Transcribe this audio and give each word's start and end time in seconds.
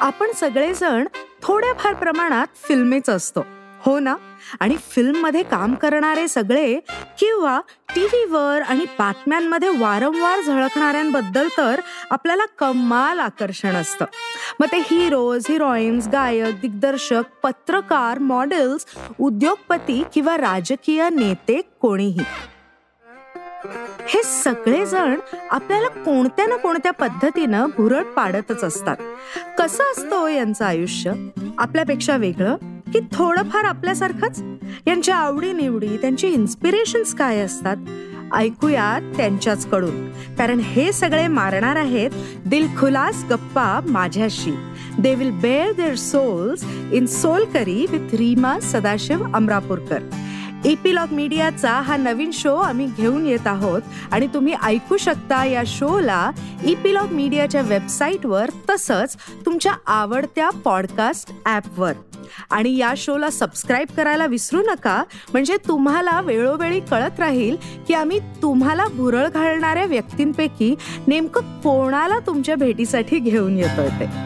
आपण 0.00 0.32
सगळेजण 0.32 1.06
थोड्याफार 1.42 1.94
प्रमाणात 1.94 2.46
फिल्मेच 2.56 3.08
असतो. 3.08 3.46
हो 3.78 3.98
ना? 3.98 4.16
आणि 4.60 4.76
फिल्ममध्ये 4.90 5.42
काम 5.42 5.74
करणारे 5.74 6.28
सगळे 6.28 6.80
किंवा 7.20 7.60
टीव्हीवर 7.94 8.62
आणि 8.68 8.84
बातम्यांमध्ये 8.98 9.68
वारंवार 9.68 10.40
झळकणाऱ्यांबद्दल 10.40 11.48
तर 11.58 11.80
आपल्याला 12.10 12.44
कमाल 12.58 13.18
आकर्षण 13.18 13.74
असतं. 13.74 14.04
मग 14.60 14.66
ते 14.72 14.78
हिरोज 14.78 15.46
हिरोईन्स 15.48 16.08
गायक 16.08 16.60
दिग्दर्शक 16.60 17.22
पत्रकार 17.42 18.18
मॉडेल्स 18.18 18.84
उद्योगपती 19.20 20.04
किंवा 20.14 20.36
राजकीय 20.36 21.08
नेते 21.08 21.60
कोणीही. 21.80 22.24
हे 24.08 24.22
सगळेजण 24.22 25.14
आपल्याला 25.50 25.88
कोणत्या 25.88 26.46
ना 26.46 26.56
कोणत्या 26.56 26.92
पद्धतीनं 26.92 27.66
भुरळ 27.66 28.02
पाडतच 28.02 28.64
असतात. 28.64 28.96
कसं 29.58 29.84
असतं 29.84 30.16
हो 30.16 30.28
यांचं 30.28 30.64
आयुष्य? 30.64 31.12
आपल्यापेक्षा 31.58 32.16
वेगळं? 32.16 32.56
की 32.92 33.00
थोडंफार 33.12 33.64
आपल्यासारखंच? 33.64 34.42
यांच्या 34.86 35.16
आवडीनिवडी 35.16 35.96
त्यांची 35.96 36.28
इन्स्पिरेशन्स 36.28 37.14
काय 37.14 37.38
असतात? 37.38 37.76
ऐकूया 38.34 38.98
त्यांच्याच 39.16 39.66
कडून 39.66 40.10
कारण 40.10 40.58
हे 40.58 40.92
सगळे 40.92 41.26
मारणार 41.26 41.76
आहेत 41.76 42.10
दिलखुलास 42.46 43.24
गप्पा 43.30 43.80
माझ्याशी. 43.86 44.54
They 44.98 45.14
will 45.14 45.30
bare 45.30 45.72
their 45.72 45.94
souls 45.94 46.64
in 46.92 47.06
Solkari 47.06 47.86
with 47.90 48.14
Reema 48.14 48.60
Sadashiv 48.60 49.24
Amrapurkar 49.34 49.98
Epilogue 50.64 51.12
मीडियाचा 51.12 51.70
हा 51.70 51.96
नवीन 51.96 52.30
शो 52.32 52.54
आम्ही 52.56 52.86
घेऊन 52.96 53.26
येत 53.26 53.46
आहोत. 53.46 53.82
आणि 54.12 54.26
तुम्ही 54.34 54.54
ऐकू 54.62 54.96
शकता 54.96 55.44
या 55.44 55.62
शोला 55.66 56.30
इपिलॉग 56.64 57.12
मीडियाच्या 57.12 57.60
वेबसाईटवर 57.60 58.50
तसंच 58.70 59.16
तुमच्या 59.46 59.72
आवडत्या 59.86 60.50
पॉडकास्ट 60.64 61.32
ॲपवर 61.46 61.92
आणि 62.50 62.76
या 62.76 62.92
शोला 62.96 63.30
सबस्क्राईब 63.30 63.88
करायला 63.96 64.26
विसरू 64.26 64.62
नका. 64.62 65.02
म्हणजे 65.32 65.56
तुम्हाला 65.68 66.20
वेळोवेळी 66.20 66.80
कळत 66.80 67.20
राहील 67.20 67.56
की 67.88 67.94
आम्ही 67.94 68.18
तुम्हाला 68.42 68.86
भुरळ 68.94 69.28
घालणाऱ्या 69.28 69.84
व्यक्तींपैकी 69.84 70.74
नेमकं 71.06 71.60
कोणाला 71.60 72.18
तुमच्या 72.18 72.56
भेटीसाठी 72.56 73.18
घेऊन 73.18 73.56
येतोय 73.58 73.88
ते. 73.88 74.25